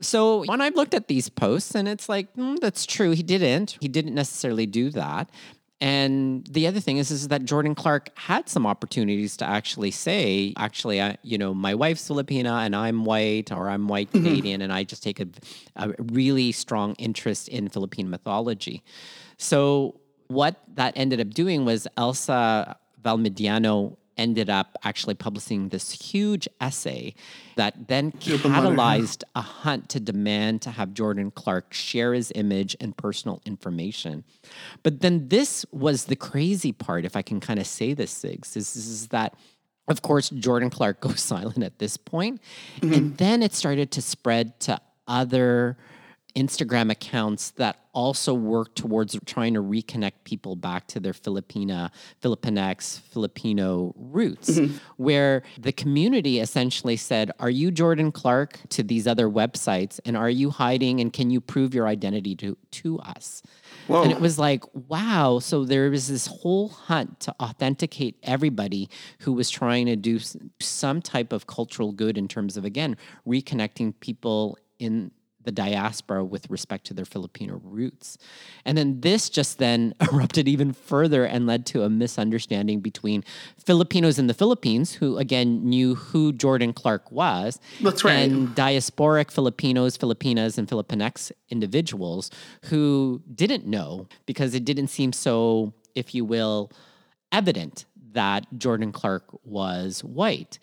[0.01, 3.77] So when I've looked at these posts, and it's like, mm, that's true, he didn't.
[3.79, 5.29] He didn't necessarily do that.
[5.79, 10.53] And the other thing is, is that Jordan Clark had some opportunities to actually say,
[10.55, 14.23] actually, I, you know, my wife's Filipina and I'm white, or I'm white mm-hmm.
[14.23, 14.65] Canadian, mm-hmm.
[14.65, 15.27] and I just take a,
[15.77, 18.83] a really strong interest in Philippine mythology.
[19.37, 26.47] So what that ended up doing was Elsa Valmidiano ended up actually publishing this huge
[26.59, 27.13] essay
[27.55, 32.95] that then catalyzed a hunt to demand to have Jordan Clark share his image and
[32.95, 34.23] personal information.
[34.83, 38.55] But then this was the crazy part, if I can kind of say this, Sigs,
[38.55, 39.35] is, is that
[39.87, 42.41] of course Jordan Clark goes silent at this point,
[42.77, 42.93] mm-hmm.
[42.93, 45.77] And then it started to spread to other
[46.35, 51.91] Instagram accounts that also work towards trying to reconnect people back to their Filipina,
[52.21, 54.77] Filipinx, Filipino roots, mm-hmm.
[54.97, 59.99] where the community essentially said, Are you Jordan Clark to these other websites?
[60.05, 61.01] And are you hiding?
[61.01, 63.43] And can you prove your identity to, to us?
[63.87, 64.03] Whoa.
[64.03, 65.39] And it was like, wow.
[65.39, 68.89] So there was this whole hunt to authenticate everybody
[69.19, 70.19] who was trying to do
[70.59, 72.95] some type of cultural good in terms of, again,
[73.27, 75.11] reconnecting people in
[75.43, 78.17] the diaspora with respect to their Filipino roots.
[78.65, 83.23] And then this just then erupted even further and led to a misunderstanding between
[83.57, 87.59] Filipinos in the Philippines, who again knew who Jordan Clark was.
[87.81, 88.13] That's right.
[88.13, 92.31] And diasporic Filipinos, Filipinas, and Filipinx individuals
[92.65, 96.71] who didn't know because it didn't seem so, if you will,
[97.31, 100.59] evident that Jordan Clark was white.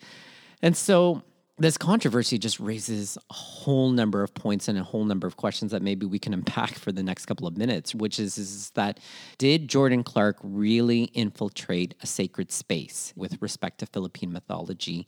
[0.61, 1.23] And so
[1.59, 5.71] this controversy just raises a whole number of points and a whole number of questions
[5.71, 8.99] that maybe we can unpack for the next couple of minutes, which is, is that
[9.37, 15.05] did Jordan Clark really infiltrate a sacred space with respect to Philippine mythology?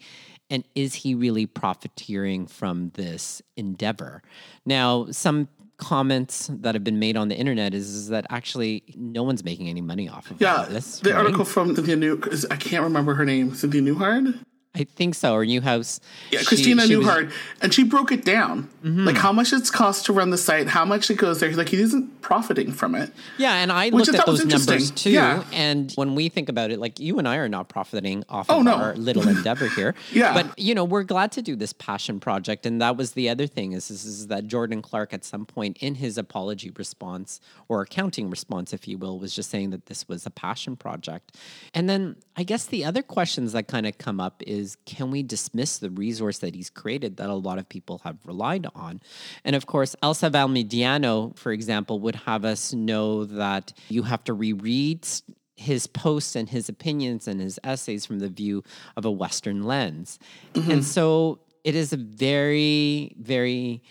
[0.50, 4.22] And is he really profiteering from this endeavor?
[4.66, 9.24] Now, some comments that have been made on the internet is, is that actually no
[9.24, 10.44] one's making any money off of it.
[10.44, 11.00] yeah, this.
[11.00, 11.20] The right?
[11.20, 14.46] article from Cynthia New, I can't remember her name, Cynthia Newhard.
[14.74, 16.00] I think so, or Newhouse.
[16.32, 17.34] Yeah, she, Christina she Newhart, was...
[17.62, 19.04] and she broke it down, mm-hmm.
[19.04, 21.52] like how much it's cost to run the site, how much it goes there.
[21.52, 23.12] Like he isn't profiting from it.
[23.38, 25.12] Yeah, and I looked at those numbers too.
[25.12, 25.44] Yeah.
[25.52, 28.60] and when we think about it, like you and I are not profiting off oh,
[28.60, 28.76] of no.
[28.76, 29.94] our little endeavor here.
[30.14, 33.28] yeah, but you know we're glad to do this passion project, and that was the
[33.28, 37.42] other thing is, is, is that Jordan Clark at some point in his apology response
[37.68, 41.36] or accounting response, if you will, was just saying that this was a passion project,
[41.74, 45.24] and then I guess the other questions that kind of come up is can we
[45.24, 49.02] dismiss the resource that he's created that a lot of people have relied on?
[49.44, 54.34] And of course, Elsa Valmidiano, for example, would have us know that you have to
[54.34, 55.08] reread
[55.56, 58.64] his posts and his opinions and his essays from the view
[58.98, 60.18] of a Western lens.
[60.54, 60.72] Mm-hmm.
[60.72, 63.84] And so it is a very, very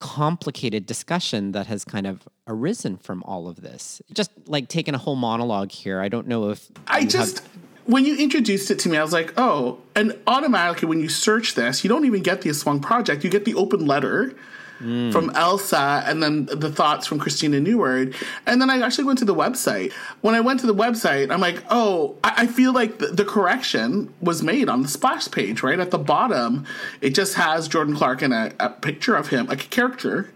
[0.00, 4.02] complicated discussion that has kind of arisen from all of this.
[4.12, 6.00] Just like taking a whole monologue here.
[6.00, 7.48] I don't know if I just have
[7.84, 11.54] when you introduced it to me, I was like, oh, and automatically when you search
[11.54, 13.24] this, you don't even get the Aswang project.
[13.24, 14.34] You get the open letter
[14.82, 15.12] mm.
[15.12, 18.14] from Elsa and then the thoughts from Christina Neward.
[18.46, 19.92] And then I actually went to the website.
[20.20, 23.24] When I went to the website, I'm like, oh, I, I feel like the, the,
[23.24, 25.78] correction was made on the splash page, right?
[25.78, 26.66] At the bottom,
[27.00, 30.30] it just has Jordan Clark and a, a picture of him, a character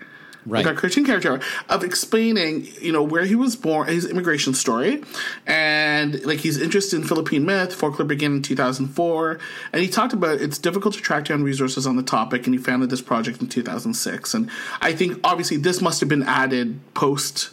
[0.47, 0.65] right.
[0.65, 5.03] like our cartoon character, of explaining, you know, where he was born, his immigration story,
[5.47, 7.75] and like he's interested in Philippine myth.
[7.75, 9.39] Folklore began in 2004,
[9.73, 12.59] and he talked about it's difficult to track down resources on the topic, and he
[12.59, 14.35] founded this project in 2006.
[14.35, 17.51] And I think obviously this must have been added post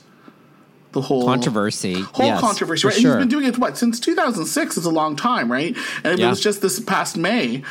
[0.92, 2.96] the whole controversy, whole yes, controversy, right?
[2.96, 3.14] Sure.
[3.14, 5.76] And he's been doing it what since 2006 is a long time, right?
[6.04, 6.28] And Yeah.
[6.28, 7.64] it was just this past May,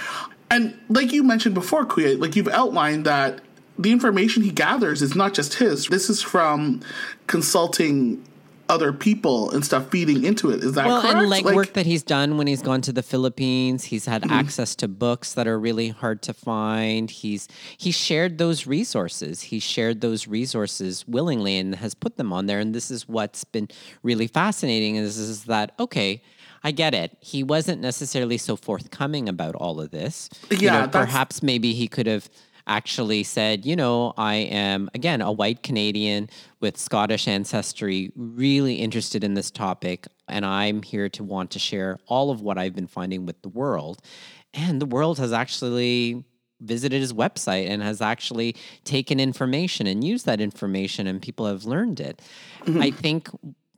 [0.51, 3.41] and like you mentioned before, Kuya, like you've outlined that
[3.79, 5.87] the information he gathers is not just his.
[5.89, 6.81] This is from
[7.27, 8.23] consulting
[8.69, 10.63] other people and stuff feeding into it.
[10.63, 11.17] Is that well, correct?
[11.19, 14.33] and like, work that he's done when he's gone to the Philippines, he's had Mm-hmm.
[14.33, 17.11] access to books that are really hard to find.
[17.11, 19.43] He's he shared those resources.
[19.43, 22.61] He shared those resources willingly and has put them on there.
[22.61, 23.69] And this is what's been
[24.03, 26.23] really fascinating is, is that okay.
[26.65, 27.17] I get it.
[27.19, 30.31] He wasn't necessarily so forthcoming about all of this.
[30.51, 32.31] You Yeah, know, perhaps maybe he could have
[32.66, 39.25] actually said, you know, I am, again, a white Canadian with Scottish ancestry, really interested
[39.25, 42.87] in this topic, and I'm here to want to share all of what I've been
[42.87, 44.01] finding with the world.
[44.55, 46.25] And the world has actually
[46.61, 51.64] visited his website and has actually taken information and used that information, and people have
[51.64, 52.22] learned it.
[52.64, 52.83] Mm-hmm.
[52.83, 53.29] I think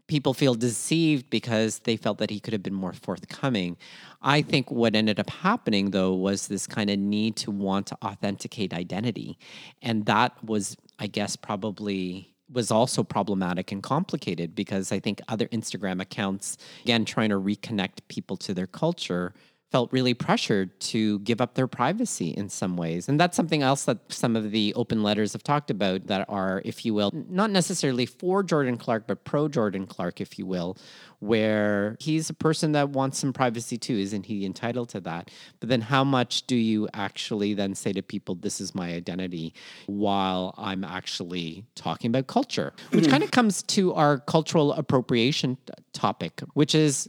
[0.07, 3.77] people feel deceived because they felt that he could have been more forthcoming.
[4.23, 7.97] I think what ended up happening though was this kind of need to want to
[8.05, 9.39] authenticate identity.
[9.83, 15.49] And that was, I guess, probably was also problematic and complicated because I think other
[15.49, 19.35] Instagram accounts, again, trying to reconnect people to their culture,
[19.75, 23.09] felt really pressured to give up their privacy in some ways.
[23.09, 26.63] And that's something else that some of the open letters have talked about that are,
[26.65, 30.77] if you will, not necessarily for Jordan Clark, but pro Jordan Clark, if you will,
[31.19, 33.95] where he's a person that wants some privacy too.
[33.95, 35.33] Isn't he entitled to that?
[35.59, 39.55] But then how much do you actually then say to people, this is my identity,
[39.87, 42.75] while I'm actually talking about culture?
[42.93, 43.41] Which kind of hmm.
[43.41, 45.59] comes to our cultural appropriation
[45.93, 47.09] topic, which is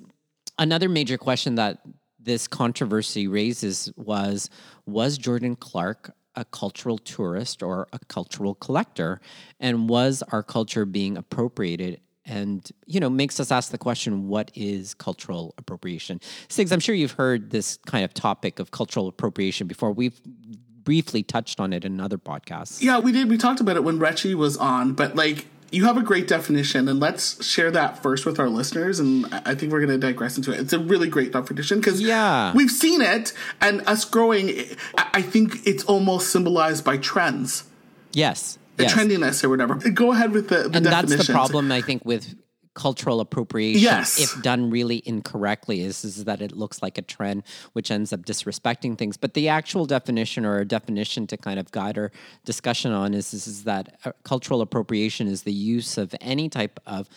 [0.58, 1.78] another major question that
[2.26, 4.50] this controversy raises was
[4.86, 9.22] was Jordan Clark a cultural tourist or a cultural collector?
[9.60, 12.02] And was our culture being appropriated?
[12.26, 16.20] And you know makes us ask the question what is cultural appropriation?
[16.50, 19.92] Sigs, i'm sure you've heard this kind of topic of cultural appropriation before.
[19.92, 20.20] We've
[20.84, 23.30] briefly touched on it in other podcasts Yeah, we did.
[23.30, 26.88] We talked about it when Retchie was on, but like you have a great definition,
[26.88, 29.00] and let's share that first with our listeners.
[29.00, 30.60] And I think we're going to digress into it.
[30.60, 32.54] It's a really great definition because Yeah.
[32.54, 34.66] we've seen it, and us growing.
[34.98, 37.66] I think it's almost symbolized by trends,
[38.14, 38.94] yes the yes.
[38.94, 39.76] trendiness or whatever.
[39.76, 42.36] Go ahead with the, the and that's the problem i think with
[42.76, 44.20] cultural appropriation Yes.
[44.20, 48.22] if done really incorrectly is, is that it looks like a trend which ends up
[48.26, 52.12] disrespecting things but the actual definition or a definition to kind of guide our
[52.44, 56.80] discussion on is, is, is that uh, cultural appropriation is the use of any type
[56.86, 57.10] of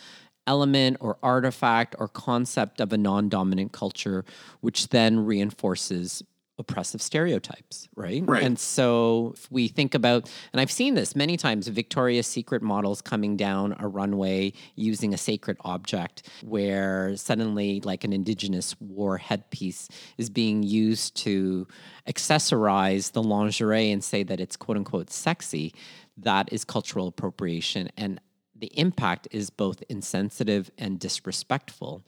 [0.46, 4.24] element or artifact or concept of a non-dominant culture
[4.60, 6.22] which then reinforces
[6.58, 8.42] oppressive stereotypes right Right.
[8.42, 13.00] and so if we think about, and I've seen this many times, Victoria's Secret models
[13.00, 19.88] coming down a runway using a sacred object where suddenly, like an indigenous war headpiece,
[20.18, 21.66] is being used to
[22.08, 25.72] accessorize the lingerie and say that it's quote unquote sexy.
[26.16, 27.90] That is cultural appropriation.
[27.96, 28.20] And
[28.60, 32.04] the impact is both insensitive and disrespectful.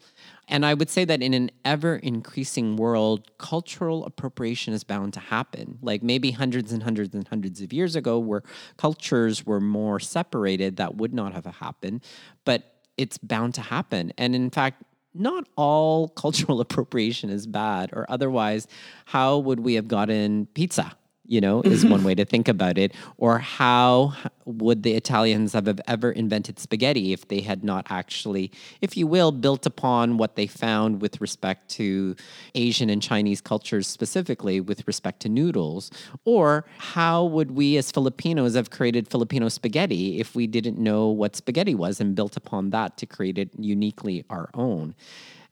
[0.47, 5.19] And I would say that in an ever increasing world, cultural appropriation is bound to
[5.19, 5.77] happen.
[5.81, 8.43] Like maybe hundreds and hundreds and hundreds of years ago, where
[8.77, 12.01] cultures were more separated, that would not have happened,
[12.45, 12.63] but
[12.97, 14.11] it's bound to happen.
[14.17, 14.83] And in fact,
[15.13, 18.67] not all cultural appropriation is bad, or otherwise,
[19.05, 20.95] how would we have gotten pizza?
[21.31, 22.93] You know, is one way to think about it.
[23.17, 24.13] Or how
[24.43, 29.31] would the Italians have ever invented spaghetti if they had not actually, if you will,
[29.31, 32.17] built upon what they found with respect to
[32.53, 35.89] Asian and Chinese cultures specifically with respect to noodles?
[36.25, 41.37] Or how would we as Filipinos have created Filipino spaghetti if we didn't know what
[41.37, 44.95] spaghetti was and built upon that to create it uniquely our own?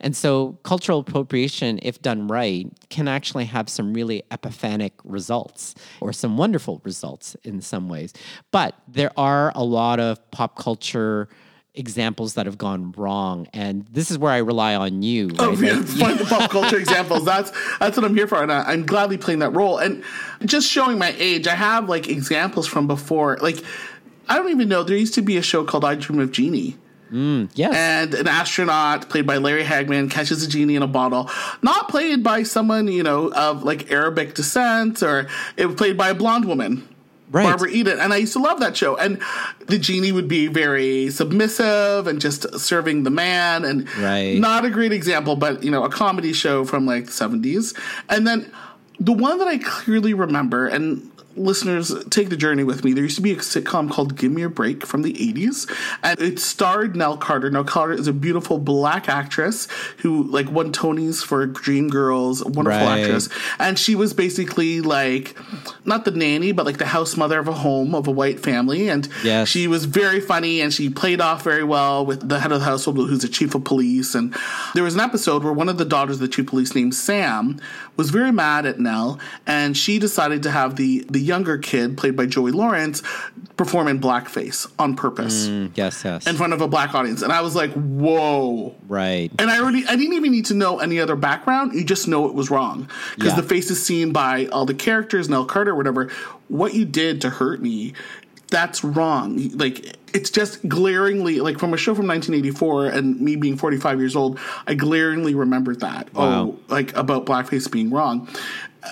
[0.01, 6.13] And so, cultural appropriation, if done right, can actually have some really epiphanic results or
[6.13, 8.13] some wonderful results in some ways.
[8.51, 11.27] But there are a lot of pop culture
[11.75, 13.47] examples that have gone wrong.
[13.53, 15.31] And this is where I rely on you.
[15.39, 15.59] Oh, right?
[15.59, 17.25] yeah, Like- find the pop culture examples.
[17.25, 19.77] That's that's what I'm here for, and I, I'm gladly playing that role.
[19.77, 20.03] And
[20.45, 23.38] just showing my age, I have like examples from before.
[23.41, 23.63] Like,
[24.27, 24.83] I don't even know.
[24.83, 26.77] There used to be a show called I Dream of Jeannie.
[27.12, 27.74] Mm, yes.
[27.76, 31.30] and an astronaut played by Larry Hagman catches a genie in a bottle.
[31.62, 36.10] Not played by someone, you know, of like Arabic descent or it was played by
[36.10, 36.88] a blonde woman.
[37.32, 37.43] Right.
[37.43, 38.00] Barbara Eden.
[38.00, 38.98] And I used to love that show.
[38.98, 39.22] And
[39.67, 43.65] the genie would be very submissive and just serving the man.
[43.65, 44.39] And right.
[44.39, 47.78] not a great example, but, you know, a comedy show from like the 70s.
[48.10, 48.52] And then
[49.00, 53.15] the one that I clearly remember, and listeners take the journey with me, there used
[53.15, 55.70] to be a sitcom called Give Me a Break from the 80s,
[56.04, 57.50] and it starred Nell Carter.
[57.50, 63.02] Nell Carter is a beautiful black actress who like won Tonys for Dreamgirls, wonderful right.
[63.02, 65.38] actress, and she was basically like
[65.86, 68.89] not the nanny, but like the house mother of a home of a white family,
[68.89, 69.48] and yes.
[69.48, 72.65] she was very funny and she played off very well with the head of the
[72.65, 74.15] household, who's the chief of police.
[74.15, 74.36] And
[74.74, 76.96] there was an episode where one of the daughters of the chief of police, named
[76.96, 77.60] Sam,
[77.98, 82.15] was very mad at Nell, and she decided to have the the younger kid, played
[82.15, 83.01] by Joey Lawrence,
[83.58, 85.47] perform in blackface on purpose.
[85.47, 86.27] Mm, yes, yes.
[86.27, 87.21] In front of a black audience.
[87.21, 88.75] And I was like, whoa.
[88.88, 89.32] Right.
[89.38, 91.73] And I already, I didn't even need to know any other background.
[91.73, 92.89] You just know it was wrong.
[93.15, 93.41] Because yeah.
[93.41, 96.10] the face is seen by all the characters, Nell Carter, whatever.
[96.47, 97.93] What you did to hurt me,
[98.47, 99.49] that's wrong.
[99.58, 104.15] Like, it's just glaringly like from a show from 1984 and me being 45 years
[104.15, 106.41] old i glaringly remembered that wow.
[106.41, 108.27] oh like about blackface being wrong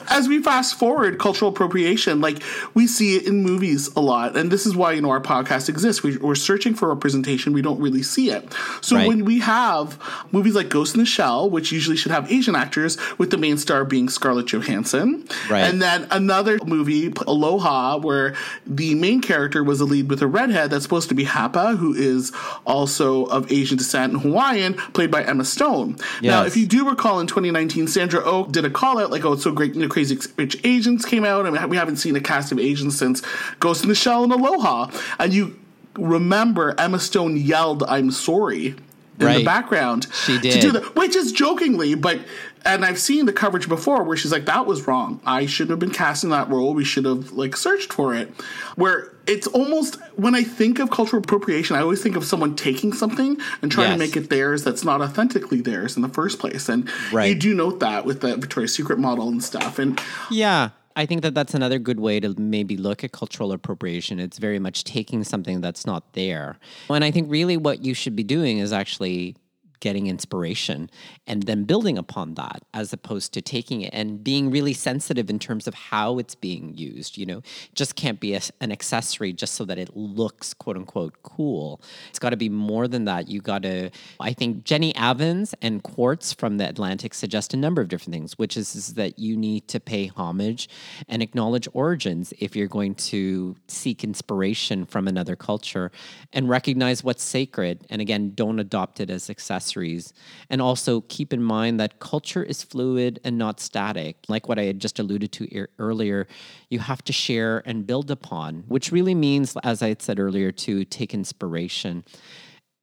[0.09, 2.41] as we fast forward cultural appropriation like
[2.73, 5.69] we see it in movies a lot and this is why you know our podcast
[5.69, 9.07] exists we, are searching for representation we don't really see it so right.
[9.07, 9.97] when we have
[10.31, 13.57] movies like ghost in the shell which usually should have asian actors with the main
[13.57, 15.61] star being scarlett johansson right.
[15.61, 20.69] and then another movie aloha where the main character was a lead with a redhead
[20.69, 22.33] that's supposed to be hapa who is
[22.65, 26.23] also of asian descent and hawaiian played by emma stone yes.
[26.23, 29.33] now if you do recall in 2019 sandra oh did a call out like oh
[29.33, 32.19] it's so great you know, Crazy Rich Asians came out, and we haven't seen a
[32.19, 33.21] cast of Asians since
[33.59, 34.91] Ghost in the Shell and Aloha.
[35.19, 35.59] And you
[35.95, 38.75] remember Emma Stone yelled, "I'm sorry."
[39.19, 39.37] In right.
[39.39, 42.19] the background, she did, to do that, which is jokingly, but
[42.65, 45.19] and I've seen the coverage before where she's like, "That was wrong.
[45.25, 46.75] I shouldn't have been cast in that role.
[46.75, 48.31] We should have like searched for it."
[48.75, 52.93] Where it's almost when I think of cultural appropriation, I always think of someone taking
[52.93, 53.95] something and trying yes.
[53.95, 56.69] to make it theirs that's not authentically theirs in the first place.
[56.69, 57.25] And right.
[57.25, 59.79] you do note that with the Victoria's Secret model and stuff.
[59.79, 64.19] And yeah, I think that that's another good way to maybe look at cultural appropriation.
[64.19, 66.57] It's very much taking something that's not there.
[66.89, 69.35] And I think really what you should be doing is actually
[69.79, 70.89] getting inspiration
[71.25, 75.39] and then building upon that as opposed to taking it and being really sensitive in
[75.39, 77.41] terms of how it's being used you know?
[77.73, 81.81] Just can't be a, an accessory just so that it looks quote unquote cool.
[82.09, 83.27] It's got to be more than that.
[83.27, 87.81] You got to i think jenni avins and quartz from the atlantic suggest a number
[87.81, 90.69] of different things which is, is that you need to pay homage
[91.07, 95.91] and acknowledge origins if you're going to seek inspiration from another culture
[96.33, 97.85] and recognize what's sacred.
[97.89, 100.13] And again don't adopt it as accessory accessories.
[100.49, 104.17] And also keep in mind that culture is fluid and not static.
[104.27, 106.27] Like what I had just alluded to earlier,
[106.69, 110.85] you have to share and build upon, which really means, as I said earlier, to
[110.85, 112.03] take inspiration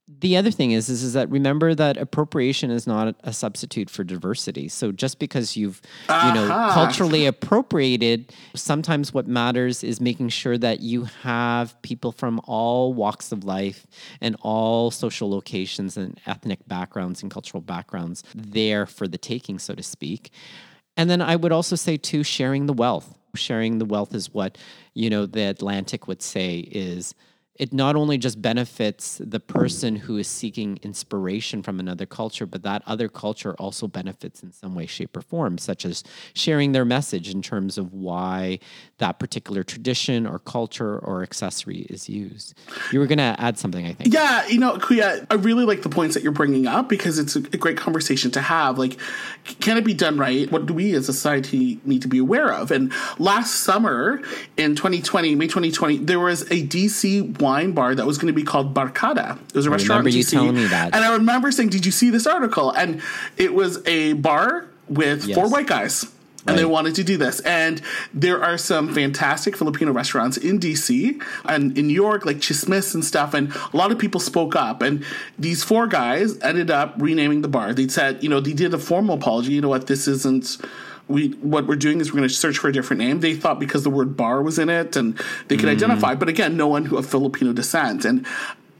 [0.06, 4.04] the other thing is, is is that remember that appropriation is not a substitute for
[4.04, 4.68] diversity.
[4.68, 6.28] So just because you've uh-huh.
[6.28, 12.40] you know culturally appropriated, sometimes what matters is making sure that you have people from
[12.44, 13.86] all walks of life
[14.20, 19.74] and all social locations and ethnic backgrounds and cultural backgrounds there for the taking, so
[19.74, 20.30] to speak.
[20.98, 23.18] And then I would also say too, sharing the wealth.
[23.34, 24.58] Sharing the wealth is what
[24.92, 27.14] you know the Atlantic would say is
[27.56, 32.62] it not only just benefits the person who is seeking inspiration from another culture, but
[32.64, 36.02] that other culture also benefits in some way, shape, or form, such as
[36.34, 38.58] sharing their message in terms of why
[38.98, 42.54] that particular tradition or culture or accessory is used.
[42.90, 44.12] You were going to add something, I think.
[44.12, 47.36] Yeah, you know, Kuya, I really like the points that you're bringing up because it's
[47.36, 48.78] a, great conversation to have.
[48.78, 48.98] Like,
[49.60, 50.50] can it be done right?
[50.50, 52.70] What do we as a society need to be aware of?
[52.70, 54.20] And last summer
[54.56, 58.42] in 2020, May 2020, there was a DC wine bar that was going to be
[58.42, 59.38] called Barkada.
[59.48, 60.00] It was a I restaurant.
[60.00, 60.94] Remember you telling me that?
[60.94, 63.00] And I remember saying, "Did you see this article?" And
[63.36, 65.36] it was a bar with yes.
[65.36, 66.06] four white guys.
[66.46, 67.40] And they wanted to do this.
[67.40, 67.80] And
[68.12, 73.02] there are some fantastic Filipino restaurants in DC and in New York, like Chismis and
[73.02, 73.32] stuff.
[73.32, 74.82] And a lot of people spoke up.
[74.82, 75.06] And
[75.38, 77.72] these four guys ended up renaming the bar.
[77.72, 79.52] They said, you know, they did a formal apology.
[79.52, 79.86] You know what?
[79.86, 80.58] This isn't
[81.08, 83.20] we what we're doing is we're going to search for a different name.
[83.20, 85.72] They thought because the word bar was in it and they could mm.
[85.72, 88.04] identify, but again, no one who of Filipino descent.
[88.04, 88.26] And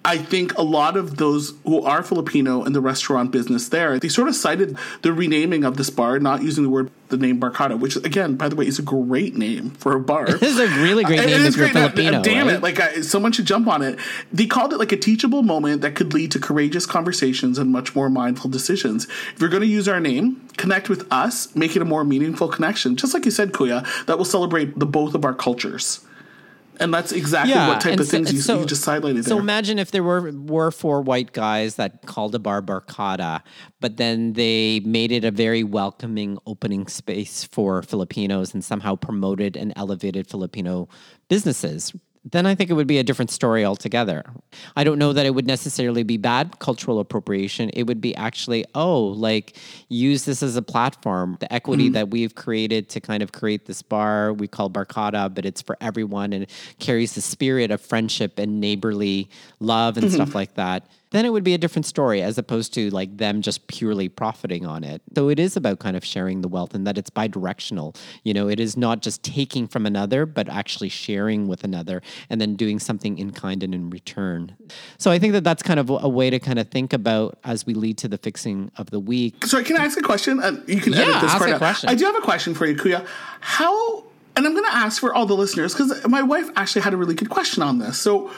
[0.07, 4.09] I think a lot of those who are Filipino in the restaurant business there, they
[4.09, 7.79] sort of cited the renaming of this bar, not using the word the name Barkada,
[7.79, 10.27] which again, by the way, is a great name for a bar.
[10.29, 12.23] it is a really great name if you're Filipino.
[12.23, 12.57] damn right?
[12.57, 12.63] it!
[12.63, 13.99] Like I, someone should jump on it.
[14.33, 17.95] They called it like a teachable moment that could lead to courageous conversations and much
[17.95, 19.07] more mindful decisions.
[19.07, 22.49] If you're going to use our name, connect with us, make it a more meaningful
[22.49, 22.97] connection.
[22.97, 26.05] Just like you said, Kuya, that will celebrate the both of our cultures
[26.81, 29.31] And that's exactly Yeah, what type of so- things you, so- you just highlighted So
[29.35, 29.39] there.
[29.41, 33.43] imagine if there were were four white guys that called a bar Barkada,
[33.81, 39.57] but then they made it a very welcoming opening space for Filipinos and somehow promoted
[39.57, 40.89] and elevated Filipino
[41.29, 41.93] businesses.
[42.31, 44.25] Then I think it would be a different story altogether.
[44.77, 47.69] I don't know that it would necessarily be bad cultural appropriation.
[47.71, 49.57] It would be actually, oh, like
[49.89, 51.37] use this as a platform.
[51.41, 51.93] The equity mm.
[51.95, 55.77] that we've created to kind of create this bar we call Barkada, but it's for
[55.81, 56.47] everyone and
[56.79, 59.29] carries the spirit of friendship and neighborly
[59.61, 60.15] love and mm-hmm.
[60.15, 60.87] stuff like that.
[61.15, 64.67] Then it would be a different story as opposed to like them just purely profiting
[64.67, 65.01] on it.
[65.15, 67.95] So it is about kind of sharing the wealth and that it's bi-directional.
[68.25, 72.41] You know, it is not just taking from another, but actually sharing with another and
[72.41, 74.57] then doing something in kind and in return.
[74.99, 77.65] So I think that that's kind of a way to kind of think about as
[77.65, 79.45] we lead to the fixing of the week.
[79.47, 80.41] Sorry, can I ask a question?
[80.41, 81.59] Uh, you can Yeah, edit this ask part a out.
[81.59, 81.91] question.
[81.91, 83.07] I do have a question for you, Kuya.
[83.39, 84.01] How,
[84.35, 86.97] and I'm going to ask for all the listeners because my wife actually had a
[86.97, 88.01] really good question on this.
[88.01, 88.33] So,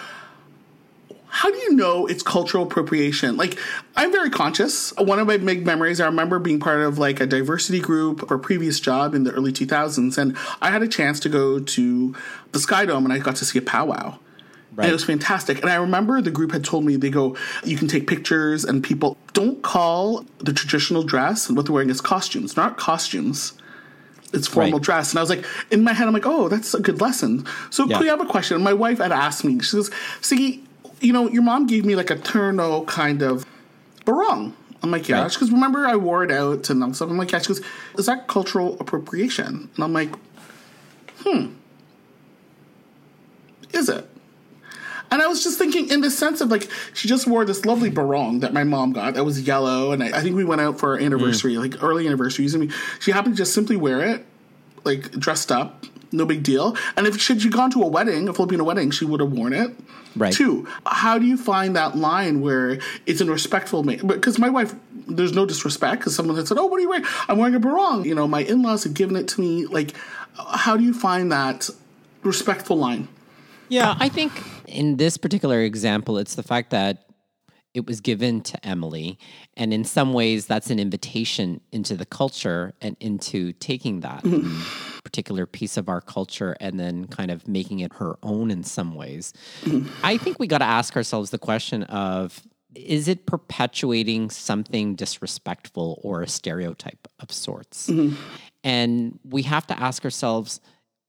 [1.37, 3.37] how do you know it's cultural appropriation?
[3.37, 3.59] Like,
[3.95, 4.95] I'm very conscious.
[4.97, 8.37] One of my big memories, I remember being part of like a diversity group for
[8.37, 12.15] a previous job in the early 2000s, and I had a chance to go to
[12.53, 14.19] the Sky Dome and I got to see a powwow.
[14.79, 15.61] And it was fantastic.
[15.61, 18.83] And I remember the group had told me, they go, you can take pictures and
[18.83, 23.53] people don't call the traditional dress and what they're wearing is costumes, not costumes.
[24.33, 24.83] It's formal Right.
[24.83, 25.11] dress.
[25.13, 27.47] And I was like, in my head, I'm like, oh, that's a good lesson.
[27.71, 27.99] So, Yeah.
[28.01, 28.63] I have a question.
[28.63, 30.66] My wife had asked me, she goes, see,
[31.01, 33.45] you know, your mom gave me like a terno kind of
[34.05, 34.57] barong.
[34.83, 35.23] I'm like, yeah.
[35.23, 35.33] Right.
[35.33, 37.11] She goes, remember I wore it out and stuff.
[37.11, 37.41] I'm like, yeah.
[37.41, 37.63] She goes,
[37.99, 39.71] is that cultural appropriation?
[39.75, 40.11] And I'm like,
[41.21, 41.55] hmm.
[43.73, 44.09] Is it?
[45.11, 47.91] And I was just thinking in the sense of like, she just wore this lovely
[47.91, 49.93] barong that my mom got that was yellow.
[49.93, 52.55] And I, I think we went out for our anniversary, like early anniversaries.
[52.55, 54.27] And we, she happened to just simply wear it,
[54.85, 55.87] like dressed up,
[56.17, 56.77] no big deal.
[56.97, 59.75] And if she'd gone to a wedding, a Filipino wedding, she would have worn it.
[60.15, 60.33] Right.
[60.33, 64.75] Two, how do you find that line where it's in respectful ma- Because my wife,
[65.07, 67.61] there's no disrespect because someone had said, "Oh, what are you wearing?" I'm wearing a
[67.61, 68.05] barong.
[68.07, 69.67] You know, my in-laws had given it to me.
[69.67, 69.93] Like,
[70.37, 71.69] how do you find that
[72.23, 73.09] respectful line?
[73.69, 74.33] Yeah, I think
[74.67, 77.07] in this particular example, it's the fact that
[77.77, 79.19] it was given to Emily.
[79.55, 84.96] And in some ways, that's an invitation into the culture and into taking that mm-hmm.
[85.07, 88.97] Particular piece of our culture and then kind of making it her own in some
[88.97, 89.33] ways.
[90.03, 92.43] I think we got to ask ourselves the question of
[92.75, 97.89] is it perpetuating something disrespectful or a stereotype of sorts?
[97.89, 98.17] Mm-hmm.
[98.65, 100.61] And we have to ask ourselves,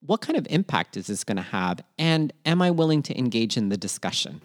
[0.02, 1.82] what kind of impact is this going to have?
[1.98, 4.42] And am I willing to engage in the discussion?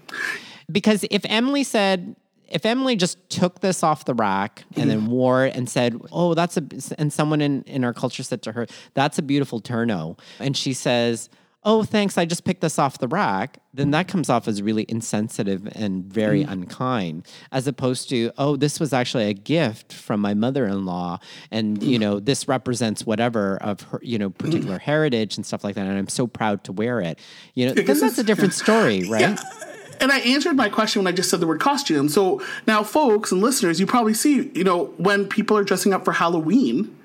[0.70, 2.16] Because if Emily said,
[2.52, 5.10] if Emily just took this off the rack and then mm-hmm.
[5.10, 6.62] wore it and said, "Oh, that's a,"
[6.98, 10.72] and someone in in our culture said to her, "That's a beautiful terno," and she
[10.74, 11.30] says,
[11.64, 14.84] "Oh, thanks, I just picked this off the rack," then that comes off as really
[14.88, 16.52] insensitive and very mm-hmm.
[16.52, 21.18] unkind, as opposed to, "Oh, this was actually a gift from my mother-in-law,
[21.50, 21.88] and mm-hmm.
[21.88, 25.86] you know, this represents whatever of her, you know, particular heritage and stuff like that,
[25.86, 27.18] and I'm so proud to wear it."
[27.54, 29.20] You know, then that's a different story, right?
[29.20, 29.71] Yeah.
[30.00, 32.08] And I answered my question when I just said the word costume.
[32.08, 36.04] So now, folks and listeners, you probably see, you know, when people are dressing up
[36.04, 36.96] for Halloween,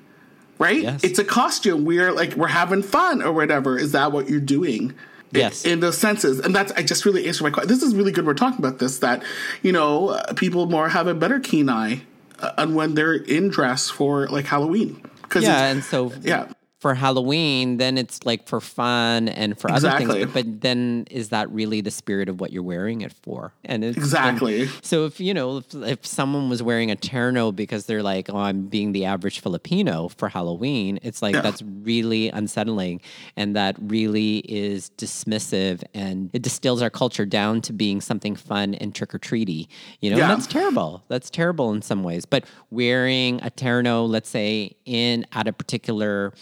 [0.58, 0.82] right?
[0.82, 1.04] Yes.
[1.04, 1.84] It's a costume.
[1.84, 3.78] We are like, we're having fun or whatever.
[3.78, 4.94] Is that what you're doing?
[5.30, 5.64] Yes.
[5.64, 6.40] In those senses.
[6.40, 7.68] And that's, I just really answered my question.
[7.68, 8.26] This is really good.
[8.26, 9.22] We're talking about this, that,
[9.62, 12.02] you know, uh, people more have a better keen eye
[12.40, 15.02] uh, on when they're in dress for like Halloween.
[15.28, 16.50] Cause Yeah, and so yeah.
[16.80, 20.26] For Halloween, then it's like for fun and for other things.
[20.32, 23.52] But then is that really the spirit of what you're wearing it for?
[23.64, 24.62] And it's, Exactly.
[24.62, 28.30] and so if you know if, if someone was wearing a terno because they're like,
[28.30, 31.40] oh, I'm being the average Filipino for Halloween, it's like Yeah.
[31.40, 33.00] that's really unsettling,
[33.36, 38.74] and that really is dismissive, and it distills our culture down to being something fun
[38.76, 39.68] and trick or treaty.
[40.00, 40.30] You know, Yeah.
[40.30, 41.02] and that's terrible.
[41.08, 42.24] That's terrible in some ways.
[42.24, 46.32] But wearing a terno, let's say, in at a particular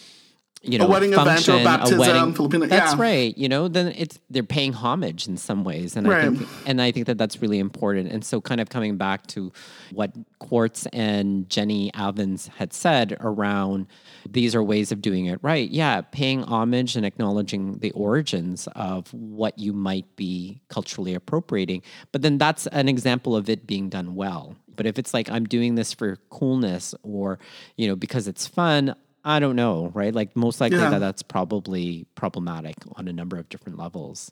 [0.69, 3.01] you know, wedding event or a baptism, Filipino- That's yeah.
[3.01, 3.37] right.
[3.39, 6.93] You know, then it's they're paying homage in some ways, and I think and I
[6.93, 8.11] think that that's really important.
[8.11, 9.53] And so, kind of coming back to
[9.93, 13.87] what Quartz and Jenni Avins had said around
[14.29, 15.71] these are ways of doing it right.
[15.71, 22.23] Yeah, paying homage and acknowledging the origins of what you might be culturally appropriating, but
[22.23, 24.57] then that's an example of it being done well.
[24.75, 27.39] But if it's like I'm doing this for coolness or
[27.77, 28.95] you know because it's fun,
[29.27, 30.15] I don't know, right?
[30.15, 30.91] Like most likely Yeah.
[30.91, 34.31] that that's probably problematic on a number of different levels.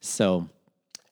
[0.00, 0.48] So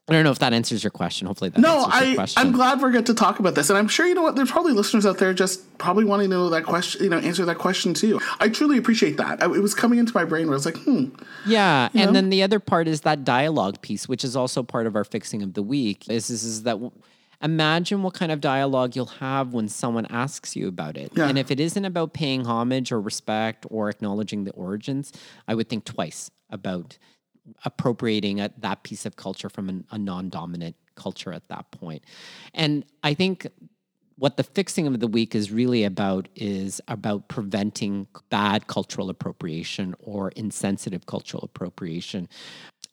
[0.09, 1.27] I don't know if that answers your question.
[1.27, 2.41] Hopefully that no, answers I, your question.
[2.41, 3.68] I'm glad we're get to talk about this.
[3.68, 6.37] And I'm sure, you know what, there's probably listeners out there just probably wanting to
[6.37, 8.20] know that question, you know, answer that question too.
[8.39, 9.43] I truly appreciate that.
[9.43, 11.07] I, it was coming into my brain where I was like, hmm.
[11.49, 11.89] Yeah.
[11.93, 12.12] You And know?
[12.12, 15.43] then the other part is that dialogue piece, which is also part of our fixing
[15.43, 16.93] of the week, is, is, is that w-
[17.43, 21.12] imagine what kind of dialogue you'll have when someone asks you about it.
[21.14, 21.28] Yeah.
[21.28, 25.12] And if it isn't about paying homage or respect or acknowledging the origins,
[25.47, 26.99] I would think twice about
[27.64, 32.05] appropriating a, that piece of culture from an, a non-dominant culture at that point.
[32.55, 33.47] And I think
[34.16, 39.95] what the fixing of the week is really about is about preventing bad cultural appropriation
[39.99, 42.28] or insensitive cultural appropriation.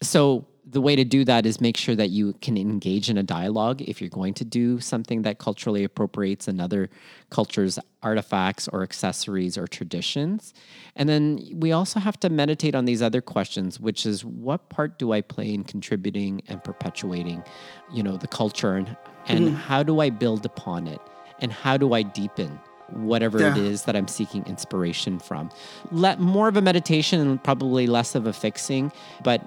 [0.01, 3.23] So the way to do that is make sure that you can engage in a
[3.23, 6.89] dialogue if you're going to do something that culturally appropriates another
[7.29, 10.53] culture's artifacts or accessories or traditions.
[10.95, 14.97] And then we also have to meditate on these other questions, which is what part
[14.97, 17.43] do I play in contributing and perpetuating,
[17.91, 18.95] you know, the culture and
[19.27, 19.55] and mm-hmm.
[19.55, 20.99] how do I build upon it?
[21.39, 22.59] And how do I deepen
[22.89, 23.63] whatever it Yeah.
[23.63, 25.49] is that I'm seeking inspiration from?
[25.91, 28.91] Let more of a meditation and probably less of a fixing,
[29.23, 29.41] but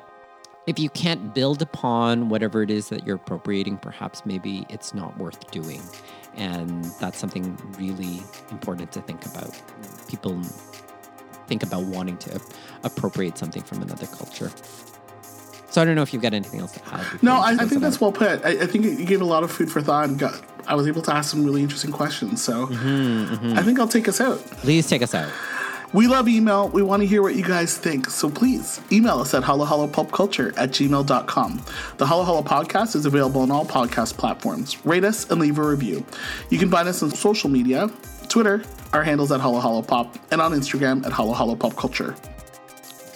[0.67, 5.17] if you can't build upon whatever it is that you're appropriating, perhaps maybe it's not
[5.19, 5.81] worth doing.
[6.35, 9.51] And that's something really important to think about.
[10.09, 10.43] People
[11.47, 12.41] think about wanting to
[12.83, 14.51] appropriate something from another culture.
[15.71, 17.23] So I don't know if you've got anything else to add.
[17.23, 18.45] No, I, I think it that's well put.
[18.45, 20.89] I, I think you gave a lot of food for thought and got, I was
[20.89, 22.43] able to ask some really interesting questions.
[22.43, 24.39] So Mm-hmm, I think I'll take us out.
[24.39, 25.31] Please take us out.
[25.93, 26.69] We love email.
[26.69, 28.11] We want to hear what you guys think.
[28.11, 31.63] So please email us at halohalopopculture at gmail.com.
[31.97, 34.85] The Halo Halo podcast is available on all podcast platforms.
[34.85, 36.05] Rate us and leave a review.
[36.51, 37.91] You can find us on social media
[38.29, 38.63] Twitter,
[38.93, 42.15] our handles at Halo Halo Pop, and on Instagram at Halo Halo Pop Culture.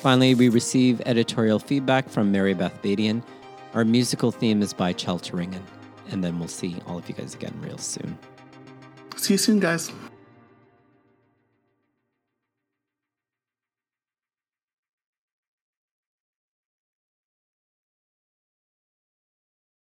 [0.01, 3.23] Finally, we receive editorial feedback from Mary Beth Badian.
[3.75, 5.63] Our musical theme is by Chelteringen.
[6.11, 8.19] And then we'll see all of you guys again real soon.
[9.17, 9.93] See you soon, guys.